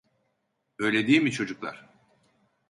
Öyle 0.79 1.07
değil 1.07 1.21
mi 1.21 1.31
çocuklar? 1.31 1.89